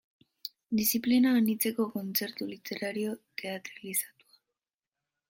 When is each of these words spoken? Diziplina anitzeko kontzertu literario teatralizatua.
Diziplina 0.79 1.33
anitzeko 1.41 1.85
kontzertu 1.97 2.47
literario 2.55 3.13
teatralizatua. 3.43 4.43